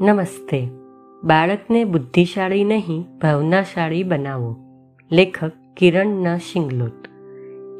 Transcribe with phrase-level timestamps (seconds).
[0.00, 0.68] નમસ્તે.
[1.24, 4.56] બાળકને બુદ્ધિશાળી નહીં, ભાવનાશાળી બનાવો.
[5.12, 7.08] લેખક કિરણના શિંગલોત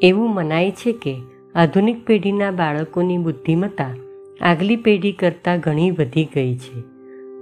[0.01, 1.15] એવું મનાય છે કે
[1.55, 3.95] આધુનિક પેઢીના બાળકોની બુદ્ધિમત્તા
[4.41, 6.83] આગલી પેઢી કરતાં ઘણી વધી ગઈ છે.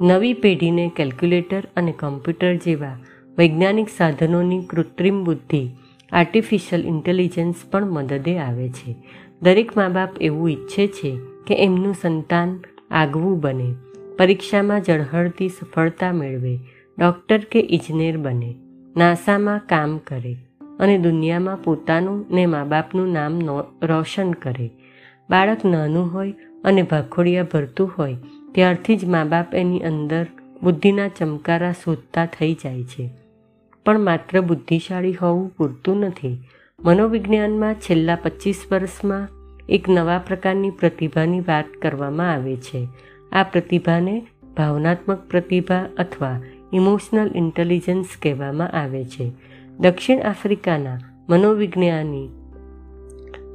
[0.02, 3.00] નવી પેઢીને કેલ્ક્યુલેટર અને કમ્પ્યુટર જેવા
[3.38, 5.70] વૈજ્ઞાનિક સાધનોની કૃત્રિમ બુદ્ધિ
[6.12, 8.96] આર્ટિફિશિયલ ઇન્ટેલિજન્સ પણ મદદે આવે છે.
[9.42, 11.18] દરેક મા બાપ એવું ઈચ્છે છે
[11.48, 12.60] કે એમનું સંતાન
[12.92, 13.74] આગવું બને.
[14.18, 16.60] પરીક્ષામાં ઝળહળતી સફળતા મેળવે.
[16.98, 18.56] ડૉક્ટર કે ઇજનેર બને.
[18.98, 20.34] નાસામાં કામ કરે
[20.80, 23.42] અને દુનિયામાં પોતાનું ને મા બાપનું નામ
[23.84, 24.70] રોશન કરે.
[25.30, 26.32] બાળક નાનું હોય
[26.64, 28.16] અને ભાખોડિયા ભરતું હોય,
[28.52, 30.26] ત્યારથી જ મા બાપ એની અંદર
[30.64, 33.10] બુદ્ધિના ચમકારા શોધતા થઈ જાય છે.
[33.86, 36.44] પણ માત્ર બુદ્ધિશાળી હોવું પૂરતું નથી.
[36.80, 39.28] મનોવિજ્ઞાનમાં છેલ્લા પચીસ વર્ષમાં
[39.70, 42.88] એક નવા પ્રકારની પ્રતિભાની વાત કરવામાં આવે છે.
[43.36, 44.16] આ પ્રતિભાને
[44.58, 46.38] ભાવનાત્મક પ્રતિભા અથવા
[46.74, 49.32] ઇમોશનલ ઇન્ટેલિજન્સ કહેવામાં આવે છે.
[49.80, 52.28] દક્ષિણ આફ્રિકાના મનોવિજ્ઞાની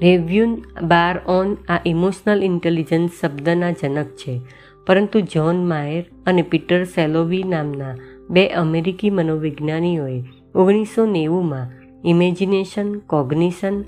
[0.02, 4.40] રેવ્યુન બાર ઓન આ ઇમોશનલ ઇન્ટેલિજન્સ શબ્દના જનક છે,
[4.86, 7.94] પરંતુ જ્હોન માયર અને પીટર સેલોવી નામના
[8.30, 10.22] બે અમેરિકી મનોવિજ્ઞાનીઓએ
[10.54, 11.68] ઓગણીસો નેવુંમાં
[12.04, 13.84] ઇમેજિનેશન, કોગ્નિશન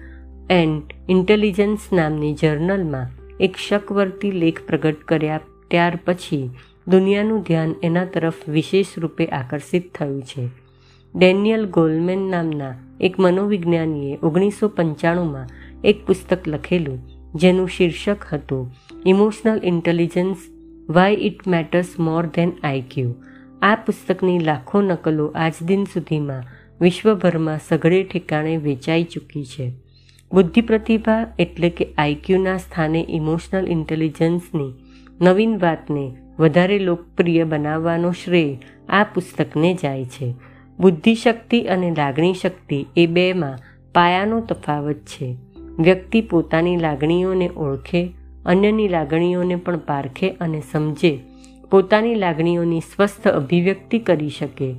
[0.51, 3.09] એન્ડ ઇન્ટેલિજન્સ નામની જર્નલમાં
[3.41, 5.41] એક શકવર્તી લેખ પ્રગટ કર્યા
[5.73, 6.51] ત્યાર પછી
[6.89, 10.45] દુનિયાનું ધ્યાન એના તરફ વિશેષ રૂપે આકર્ષિત થયું છે.
[11.15, 15.53] ડેનિયલ ગોલમેન નામના એક મનોવિજ્ઞાનીએ ઓગણીસો પંચાણુંમાં
[15.85, 16.99] એક પુસ્તક લખેલું,
[17.35, 18.73] જેનું શીર્ષક હતું
[19.07, 20.37] emotional intelligence
[20.89, 23.15] why it matters more than IQ
[23.63, 26.45] આ પુસ્તકની લાખો નકલો આજ દિન સુધીમાં
[26.81, 29.73] વિશ્વભરમાં સઘળે ઠેકાણે વેચાઈ ચૂકી છે.
[30.33, 34.73] બુદ્ધિ પ્રતિભા એટલે કે આઈક્યુના સ્થાને ઇમોશનલ ઇન્ટેલિજન્સની
[35.23, 38.59] નવીન વાતને વધારે લોકપ્રિય બનાવવાનો શ્રેય
[38.89, 40.35] આ પુસ્તકને જાય છે.
[40.79, 43.59] બુદ્ધિશક્તિ અને લાગણી શક્તિ એ બેમાં
[43.95, 45.37] પાયાનો તફાવત છે.
[45.79, 48.13] વ્યક્તિ પોતાની લાગણીઓને ઓળખે,
[48.47, 51.19] અન્યની લાગણીઓને પણ પારખે અને સમજે.
[51.71, 54.75] પોતાની લાગણીઓની સ્વસ્થ અભિવ્યક્તિ કરી શકે.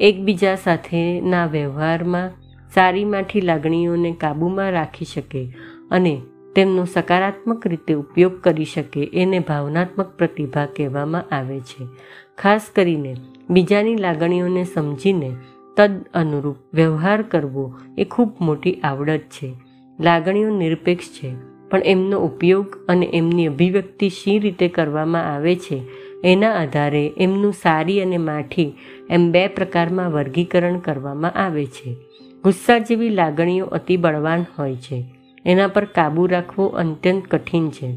[0.00, 2.30] એકબીજા સાથેના વ્યવહારમાં
[2.74, 5.56] સારીમાંથી લાગણીઓને કાબૂમાં રાખી શકે
[5.90, 6.20] અને
[6.56, 11.86] તેમનો સકારાત્મક રીતે ઉપયોગ કરી શકે એને ભાવનાત્મક પ્રતિભા કહેવામાં આવે છે.
[12.38, 13.12] ખાસ કરીને
[13.50, 15.30] બીજાની લાગણીઓને સમજીને
[15.76, 19.52] તદ અનુરૂપ વ્યવહાર કરવો એ ખૂબ મોટી આવડત છે.
[20.00, 21.30] લાગણીઓ નિરપેક્ષ છે,
[21.70, 25.80] પણ એમનો ઉપયોગ અને એમની અભિવ્યક્તિ શી રીતે કરવામાં આવે છે
[26.24, 28.72] એના આધારે એમનું સારી અને માઠી
[29.10, 31.96] એમ બે પ્રકારમાં વર્ગીકરણ કરવામાં આવે છે.
[32.44, 35.04] ગુસ્સા જેવી લાગણીઓ અતિ બળવાન હોય છે.
[35.46, 37.88] એના પર કાબૂ રાખવો અત્યંત કઠિન છે.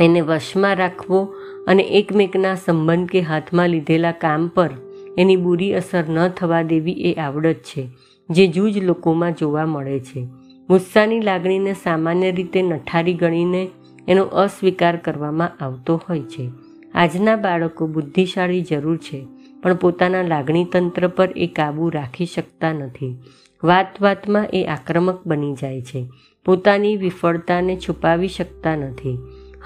[0.00, 1.34] એને વશમાં રાખવો
[1.66, 4.70] અને એકમેકના સંબંધ કે હાથમાં લીધેલા કામ પર
[5.18, 7.88] એની બુરી અસર ન થવા દેવી એ આવડત છે,
[8.30, 10.26] જે જૂજ લોકોમાં જોવા મળે છે.
[10.68, 13.68] ગુસ્સાની લાગણીને સામાન્ય રીતે નઠારી ગણીને
[14.08, 16.50] એનો અસ્વીકાર કરવામાં આવતો હોય છે.
[16.94, 19.26] આજના બાળકો બુદ્ધિશાળી જરૂર છે,
[19.62, 23.16] પણ પોતાના લાગણી તંત્ર પર એ કાબૂ રાખી શકતા નથી.
[23.64, 26.06] વાત વાતમાં એ આક્રમક બની જાય છે.
[26.44, 29.18] પોતાની વિફળતાને છુપાવી શકતા નથી.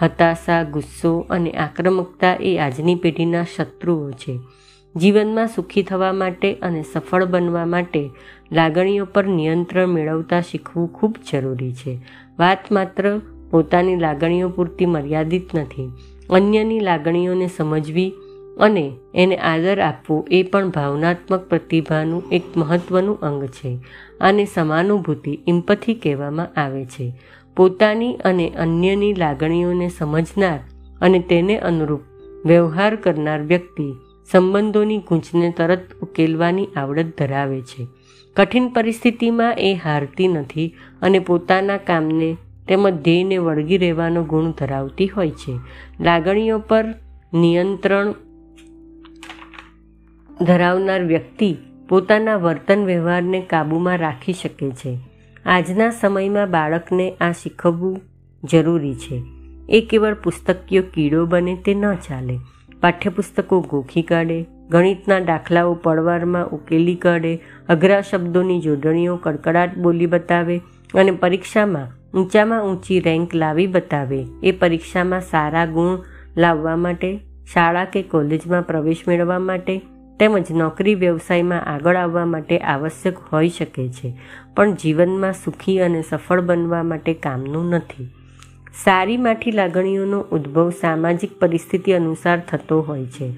[0.03, 4.39] હતાશા, ગુસ્સો અને આક્રમકતા એ આજની પેઢીના શત્રુઓ છે.
[4.97, 8.11] જીવનમાં સુખી થવા માટે અને સફળ બનવા માટે
[8.53, 12.01] લાગણીઓ પર નિયંત્રણ મેળવતા શીખવું ખૂબ જરૂરી છે.
[12.39, 15.93] વાત માત્ર પોતાની લાગણીઓ પૂરતી મર્યાદિત નથી.
[16.31, 18.13] અન્યની લાગણીઓને સમજવી
[18.59, 23.79] અને એને આદર આપવો એ પણ ભાવનાત્મક પ્રતિભાનું એક મહત્વનું અંગ છે.
[24.21, 27.13] આને સમાનુભૂતિ, ઇમ્પથી કહેવામાં આવે છે.
[27.57, 30.61] પોતાની અને અન્યની લાગણીઓને સમજનાર
[31.01, 32.01] અને તેને અનુરૂપ
[32.47, 33.95] વ્યવહાર કરનાર વ્યક્તિ
[34.31, 37.87] સંબંધોની ગૂંચને તરત ઉકેલવાની આવડત ધરાવે છે.
[38.37, 42.37] કઠિન પરિસ્થિતિમાં એ હારતી નથી અને પોતાના કામને
[42.69, 45.59] તેમજ ધ્યેયને વળગી રહેવાનો ગુણ ધરાવતી હોય છે.
[46.01, 46.85] લાગણીઓ પર
[47.35, 48.15] નિયંત્રણ
[50.43, 51.57] ધરાવનાર વ્યક્તિ
[51.89, 54.99] પોતાના વર્તન વ્યવહારને કાબૂમાં રાખી શકે છે.
[55.47, 58.01] આજના સમયમાં બાળકને આ શીખવવું
[58.45, 59.23] જરૂરી છે.
[59.69, 62.39] એ કેવળ પુસ્તકીય કીડો બને તે ન ચાલે.
[62.81, 70.61] પાઠ્યપુસ્તકો ગોખી કાઢે, ગણિતના દાખલાઓ પડવારમાં ઉકેલી કાઢે, અઘરા શબ્દોની જોડણીઓ કડકડાટ બોલી બતાવે
[70.95, 74.27] અને પરીક્ષામાં ઊંચામાં ઊંચી રેન્ક લાવી બતાવે.
[74.43, 75.99] એ પરીક્ષામાં સારા ગુણ
[76.37, 77.21] લાવવા માટે,
[77.53, 79.83] શાળા કે કોલેજમાં પ્રવેશ મેળવવા માટે
[80.21, 84.17] તેમજ નોકરી વ્યવસાયમાં આગળ આવવા માટે આવશ્યક હોઈ શકે છે,
[84.57, 88.09] પણ જીવનમાં સુખી અને સફળ બનવા માટે કામનું નથી.
[88.85, 93.33] સારી માઠી લાગણીઓનો ઉદ્ભવ સામાજિક પરિસ્થિતિ અનુસાર થતો હોય છે.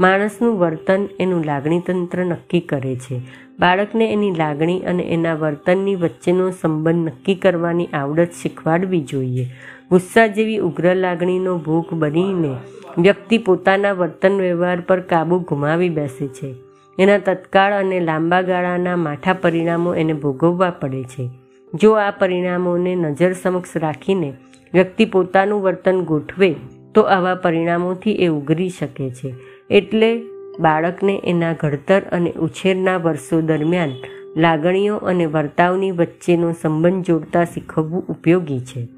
[0.00, 3.20] માણસનું વર્તન એનું લાગણીતંત્ર નક્કી કરે છે.
[3.58, 9.50] બાળકને એની લાગણી અને એના વર્તનની વચ્ચેનો સંબંધ નક્કી કરવાની આવડત શીખવાડવી જોઈએ.
[9.90, 12.56] ગુસ્સા જેવી ઉગ્ર લાગણીનો ભોગ બનીને
[12.98, 16.54] વ્યક્તિ પોતાના વર્તન વ્યવહાર પર કાબૂ ગુમાવી બેસે છે.
[16.98, 21.28] એના તત્કાળ અને લાંબા ગાળાના માઠા પરિણામો એને ભોગવવા પડે છે.
[21.74, 24.32] જો આ પરિણામોને નજર સમક્ષ રાખીને
[24.74, 26.54] વ્યક્તિ પોતાનું વર્તન ગોઠવે,
[26.94, 29.34] તો આવા પરિણામોથી એ ઉગરી શકે છે.
[29.70, 30.22] એટલે
[30.60, 33.92] બાળકને એના ઘડતર અને ઉછેરના વર્ષો દરમિયાન
[34.36, 38.88] લાગણીઓ અને વર્તાવની વચ્ચેનો સંબંધ જોડતા શીખવવું ઉપયોગી છે.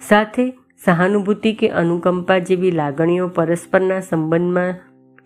[0.00, 0.52] સાથે
[0.84, 4.74] સહાનુભૂતિ કે અનુકંપા જેવી લાગણીઓ પરસ્પરના સંબંધમાં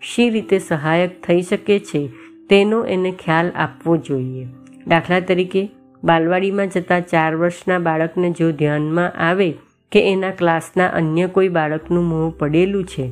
[0.01, 2.07] શી રીતે સહાયક થઈ શકે છે,
[2.49, 4.47] તેનો એને ખ્યાલ આપવો જોઈએ.
[4.87, 5.69] દાખલા તરીકે,
[6.03, 9.49] બાલવાડીમાં જતા ચાર વર્ષના બાળકને જો ધ્યાનમાં આવે
[9.91, 13.11] કે એના ક્લાસના અન્ય કોઈ બાળકનું મોં પડેલું છે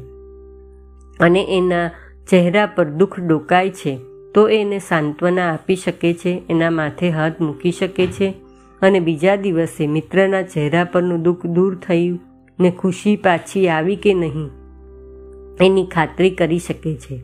[1.20, 1.90] અને એના
[2.30, 4.00] ચહેરા પર દુઃખ ડોકાય છે,
[4.36, 8.34] તો એને સાંત્વના આપી શકે છે, એના માથે હાથ મૂકી શકે છે
[8.81, 12.20] અને બીજા દિવસે મિત્રના ચહેરા પરનું દુઃખ દૂર થયું
[12.60, 14.50] ને ખુશી પાછી આવી કે નહીં,
[15.62, 17.22] એની ખાતરી કરી શકે છે.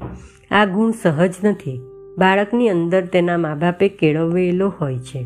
[0.51, 1.79] આ ગુણ સહજ નથી.
[2.17, 5.25] બાળકની અંદર તેના મા બાપે કેળવેલો હોય છે.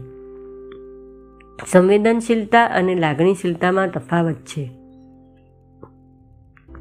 [1.71, 4.69] સંવેદનશીલતા અને લાગણીશીલતામાં તફાવત છે.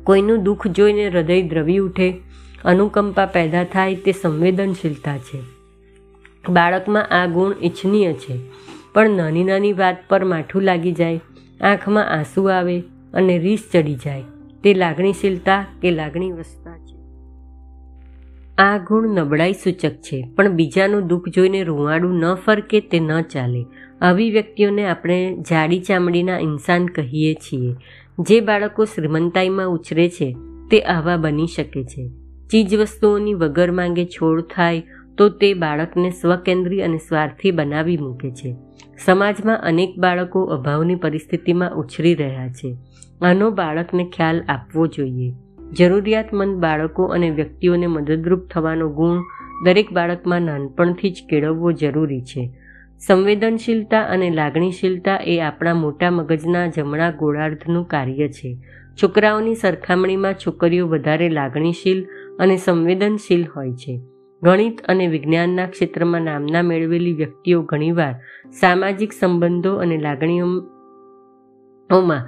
[0.05, 2.09] કોઈનું દુઃખ જોઈને હૃદય દ્રવી ઉઠે,
[2.65, 5.41] અનુકંપા પેદા થાય તે સંવેદનશીલતા છે.
[6.49, 8.37] બાળકમાં આ ગુણ ઇચ્છનીય છે.
[8.95, 11.21] પણ નાની નાની વાત પર માઠું લાગી જાય.
[11.61, 12.81] આંખમાં આંસુ આવે
[13.15, 14.23] અને રીસ ચડી જાય.
[14.65, 16.99] તે લાગણીશીલતા કે લાગણી વસ્તા છે.
[18.59, 23.65] આ ગુણ નબળાઈ સૂચક છે, પણ બીજાનું દુઃખ જોઈને રૂવાડું ન ફરકે તે ન ચાલે.
[24.01, 27.75] આવી વ્યક્તિઓને આપણે જાડી ચામડીના ઇન્સાન કહીએ છીએ.
[28.19, 30.37] જે બાળકો શ્રીમંતાઈમાં ઉછરે છે,
[30.71, 32.11] તે આવા બની શકે છે.
[32.51, 34.83] ચીજ વસ્તુઓની વગર માંગે છોડ થાય
[35.19, 38.57] તો તે બાળકને સ્વકેન્દ્રી અને સ્વાર્થી બનાવી મૂકે છે.
[39.05, 42.77] સમાજમાં અનેક બાળકો અભાવની પરિસ્થિતિમાં ઉછરી રહ્યા છે.
[43.23, 45.33] આનો બાળકને ખ્યાલ આપવો જોઈએ.
[45.79, 49.21] જરૂરિયાતમંદ બાળકો અને વ્યક્તિઓને મદદરૂપ થવાનો ગુણ
[49.65, 52.51] દરેક બાળકમાં નાનપણથી જ કેળવવો જરૂરી છે.
[52.99, 58.59] સંવેદનશીલતા અને લાગણીશીલતા એ આપણા મોટા મગજના જમણા ગોળાર્ધનું કાર્ય છે.
[59.03, 62.07] છોકરાઓની સરખામણીમાં છોકરીઓ વધારે લાગણીશીલ
[62.39, 64.01] અને સંવેદનશીલ હોય છે.
[64.43, 68.15] ગણિત અને વિજ્ઞાનના ક્ષેત્રમાં નામના મેળવેલી વ્યક્તિઓ ઘણીવાર
[68.61, 72.23] સામાજિક સંબંધો અને લાગણીઓમાં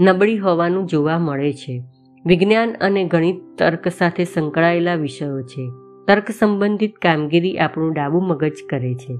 [0.00, 1.82] નબળી હોવાનું જોવા મળે છે.
[2.24, 5.70] વિજ્ઞાન અને ગણિત તર્ક સાથે સંકળાયેલા વિષયો છે.
[6.06, 9.18] તર્ક સંબંધિત કામગીરી આપણું ડાબું મગજ કરે છે.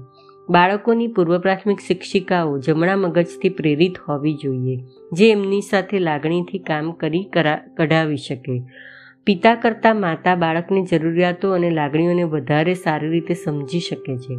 [0.49, 4.79] બાળકોની પૂર્વ પ્રાથમિક શિક્ષિકાઓ જમણા મગજથી પ્રેરિત હોવી જોઈએ,
[5.13, 7.29] જે એમની સાથે લાગણીથી કામ કરી
[7.77, 8.63] કઢાવી શકે.
[9.25, 14.37] પિતા કરતાં માતા બાળકની જરૂરિયાતો અને લાગણીઓને વધારે સારી રીતે સમજી શકે છે.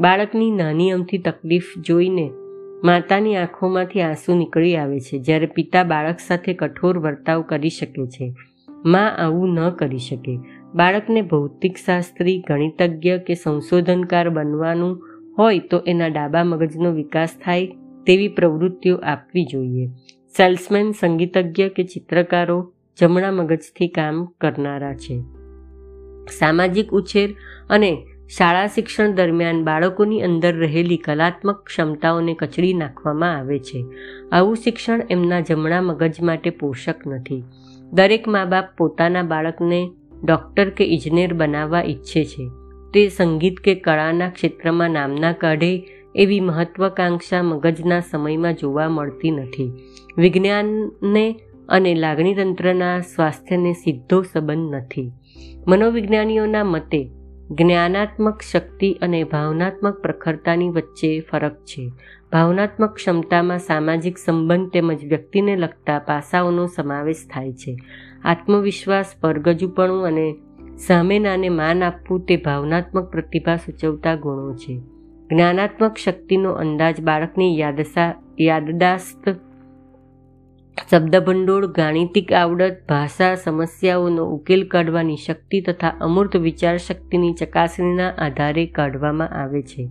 [0.00, 2.30] બાળકની નાની અમથી તકલીફ જોઈને
[2.84, 8.34] માતાની આંખોમાંથી આંસુ નીકળી આવે છે, જ્યારે પિતા બાળક સાથે કઠોર વર્તાવ કરી શકે છે.
[8.84, 10.38] માં આવું ન કરી શકે.
[10.74, 15.08] બાળકને ભૌતિકશાસ્ત્રી ગણિતજ્ઞ કે સંશોધનકાર બનવાનું
[15.38, 17.66] હોય તો એના ડાબા મગજનો વિકાસ થાય
[18.06, 19.86] તેવી પ્રવૃત્તિઓ આપવી જોઈએ.
[20.36, 25.20] સેલ્સમેન, સંગીતજ્ઞ કે ચિત્રકારો જમણા મગજથી કામ કરનારા છે.
[26.38, 27.34] સામાજિક ઉછેર
[27.70, 28.06] અને
[28.38, 33.84] શાળા શિક્ષણ દરમિયાન બાળકોની અંદર રહેલી કલાત્મક ક્ષમતાઓને કચડી નાખવામાં આવે છે.
[34.32, 37.44] આવું શિક્ષણ એમના જમણા મગજ માટે પોષક નથી.
[37.92, 39.90] દરેક મા બાપ પોતાના બાળકને
[40.24, 42.50] ડૉક્ટર કે ઇજનેર બનાવવા ઈચ્છે છે.
[42.94, 49.72] તે સંગીત કે કળાના ક્ષેત્રમાં નામના કાઢે એવી મહત્વાકાંક્ષા મગજના સમયમાં જોવા મળતી નથી.
[50.18, 55.12] વિજ્ઞાનને અને લાગણીતંત્રના સ્વાસ્થ્યને સીધો સંબંધ નથી.
[55.66, 57.10] મનોવિજ્ઞાનીઓના મતે,
[57.50, 61.90] જ્ઞાનાત્મક શક્તિ અને ભાવનાત્મક પ્રખરતાની વચ્ચે ફરક છે.
[62.32, 67.76] ભાવનાત્મક ક્ષમતામાં સામાજિક સંબંધ તેમજ વ્યક્તિને લગતા પાસાઓનો સમાવેશ થાય છે.
[68.24, 70.34] આત્મવિશ્વાસ, પરગજુપણું અને
[70.86, 74.80] સામેનાને માન આપવું તે ભાવનાત્મક પ્રતિભા સૂચવતા ગુણો છે.
[75.30, 79.47] જ્ઞાનાત્મક શક્તિનો અંદાજ બાળકની યાદસા, યાદદાસ્ત
[80.80, 89.34] શબ્દભંડોળ, ગાણિતિક આવડત, ભાષા સમસ્યાઓનો ઉકેલ કાઢવાની શક્તિ તથા અમૂર્ત વિચાર શક્તિની ચકાસણીના આધારે કાઢવામાં
[89.42, 89.86] આવે છે.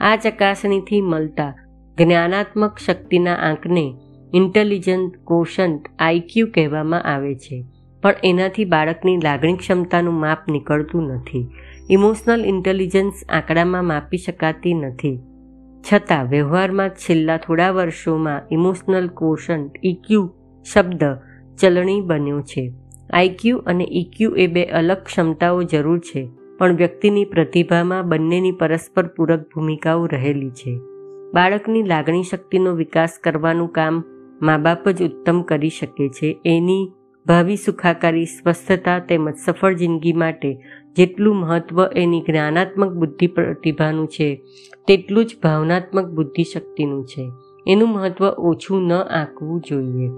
[0.00, 1.52] આ ચકાસણીથી મળતા
[1.98, 3.86] જ્ઞાનાત્મક શક્તિના આંકને
[4.32, 7.62] ઇન્ટેલિજન્ટ કોશન્ટ આઈક્યુ કહેવામાં આવે છે,
[8.02, 11.46] પણ એનાથી બાળકની લાગણી ક્ષમતાનું માપ નીકળતું નથી.
[11.90, 15.16] ઇમોશનલ ઇન્ટેલિજન્સ આંકડામાં માપી શકાતી નથી.
[15.88, 20.24] છતાં વ્યવહારમાં છેલ્લા થોડા વર્ષોમાં ઇમોશનલ કોશન્ટ ઇક્યુ
[20.66, 21.04] શબ્દ
[21.58, 22.72] ચલણી બન્યો છે.
[23.12, 26.28] આઈક્યુ અને ઇક્યુ એ બે અલગ ક્ષમતાઓ જરૂર છે,
[26.58, 30.76] પણ વ્યક્તિની પ્રતિભામાં બંનેની પરસ્પર પૂરક ભૂમિકાઓ રહેલી છે.
[31.34, 34.04] બાળકની લાગણી શક્તિનો વિકાસ કરવાનું કામ
[34.42, 36.38] મા બાપ જ ઉત્તમ કરી શકે છે.
[36.44, 36.92] એની
[37.26, 40.50] ભાવિ સુખાકારી, સ્વસ્થતા તેમજ સફળ જિંદગી માટે
[40.96, 44.40] જેટલું મહત્ત્વ એની જ્ઞાનાત્મક બુદ્ધિ પ્રતિભાનું છે,
[44.88, 47.30] તેટલું જ ભાવનાત્મક બુદ્ધિ શક્તિનું છે.
[47.66, 50.08] એનું મહત્ત્વ ઓછું ન આંકવું જોઈએ.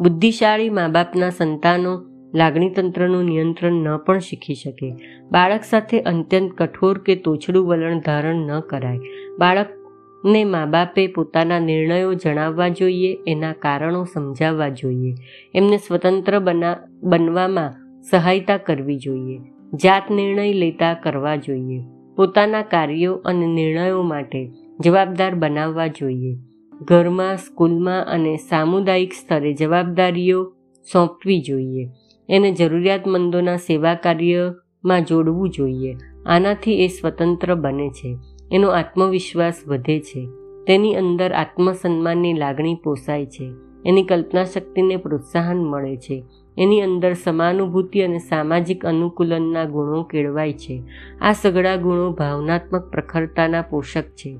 [0.00, 2.02] બુદ્ધિશાળી મા બાપના સંતાનો
[2.34, 4.94] લાગણીતંત્રનું નિયંત્રણ ન પણ શીખી શકે.
[5.32, 8.98] બાળક સાથે અત્યંત કઠોર કે તોછડું વલણ ધારણ ન કરાય.
[9.38, 15.14] બાળકને મા બાપે પોતાના નિર્ણયો જણાવવા જોઈએ, એના કારણો સમજાવવા જોઈએ.
[15.54, 19.38] એમને સ્વતંત્ર બના, બનવામાં સહાયતા કરવી જોઈએ,
[19.82, 21.82] જાત નિર્ણય લેતા કરવા જોઈએ,
[22.16, 26.36] પોતાના કાર્યો અને નિર્ણયો માટે જવાબદાર બનાવવા જોઈએ.
[26.82, 30.52] ઘરમાં, સ્કૂલમાં અને સામુદાયિક સ્તરે જવાબદારીઓ
[30.92, 31.88] સોંપવી જોઈએ.
[32.28, 35.96] એને જરૂરિયાતમંદોના સેવા કાર્યમાં જોડવું જોઈએ.
[36.26, 38.16] આનાથી એ સ્વતંત્ર બને છે.
[38.52, 40.28] એનો આત્મવિશ્વાસ વધે છે.
[40.66, 43.52] તેની અંદર આત્મસન્માનની લાગણી પોસાય છે.
[43.86, 46.24] એની કલ્પના શક્તિને પ્રોત્સાહન મળે છે.
[46.58, 50.82] એની અંદર સમાનુભૂતિ અને સામાજિક અનુકૂલનના ગુણો કેળવાય છે.
[51.20, 54.38] આ સઘળા ગુણો ભાવનાત્મક પ્રખરતાના પોષક છે.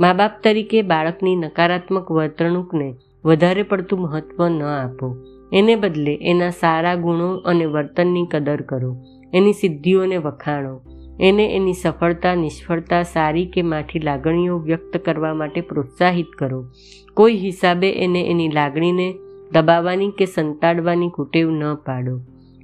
[0.00, 5.16] મા બાપ તરીકે બાળકની નકારાત્મક વર્તણૂકને વધારે પડતું મહત્ત્વ ન આપો.
[5.52, 8.96] એને બદલે એના સારા ગુણો અને વર્તનની કદર કરો.
[9.34, 10.80] એની સિદ્ધિઓને વખાણો.
[11.20, 16.64] એને એની સફળતા, નિષ્ફળતા, સારી કે માઠી લાગણીઓ વ્યક્ત કરવા માટે પ્રોત્સાહિત કરો.
[17.14, 19.14] કોઈ હિસાબે એને એની લાગણીને
[19.52, 22.20] દબાવવાની કે સંતાડવાની કુટેવ ન પાડો.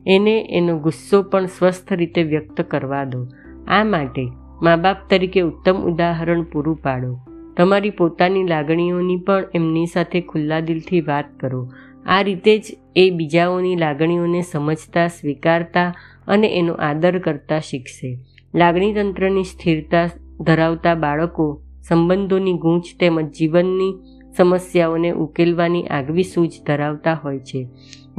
[0.07, 3.26] એને એનો ગુસ્સો પણ સ્વસ્થ રીતે વ્યક્ત કરવા દો.
[3.69, 4.28] આ માટે
[4.62, 7.19] મા બાપ તરીકે ઉત્તમ ઉદાહરણ પૂરું પાડો.
[7.57, 11.71] તમારી પોતાની લાગણીઓની પણ એમની સાથે ખુલ્લા દિલથી વાત કરો.
[12.07, 12.62] આ રીતે જ
[12.97, 15.95] એ બીજાઓની લાગણીઓને સમજતા, સ્વીકારતા
[16.26, 18.19] અને એનો આદર કરતા શીખશે.
[18.55, 20.09] લાગણીતંત્રની સ્થિરતા
[20.40, 23.95] ધરાવતા બાળકો સંબંધોની ગૂંચ તેમજ જીવનની
[24.37, 27.69] સમસ્યાઓને ઉકેલવાની આગવી સૂઝ ધરાવતા હોય છે.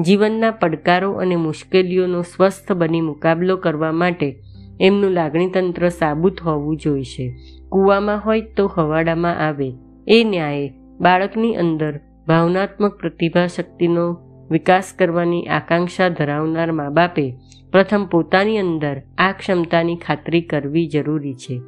[0.05, 4.39] જીવનના પડકારો અને મુશ્કેલીઓનો સ્વસ્થ બની મુકાબલો કરવા માટે
[4.81, 7.35] એમનું લાગણીતંત્ર સાબુત હોવું જોઈશે.
[7.69, 9.73] કૂવામાં હોય તો હવાડામાં આવે.
[10.07, 14.17] એ ન્યાયે બાળકની અંદર ભાવનાત્મક પ્રતિભા શક્તિનો
[14.51, 17.33] વિકાસ કરવાની આકાંક્ષા ધરાવનાર મા બાપે
[17.71, 21.59] પ્રથમ પોતાની અંદર આ ક્ષમતાની ખાતરી કરવી જરૂરી છે.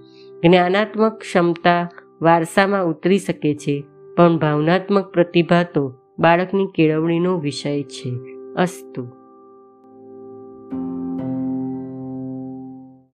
[0.44, 1.90] જ્ઞાનાત્મક ક્ષમતા
[2.22, 3.84] વારસામાં ઉતરી શકે છે.
[4.20, 8.16] પણ ભાવનાત્મક પ્રતિભા તો બાળકની કેળવણીનો વિષય છે.
[8.54, 9.19] અસ્તુ.